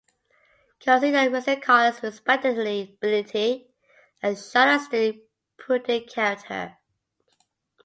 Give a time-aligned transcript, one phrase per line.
[0.79, 1.61] Consider Mr.
[1.61, 3.69] Collins's respectability,
[4.19, 5.25] and Charlotte's steady,
[5.59, 6.79] prudent character.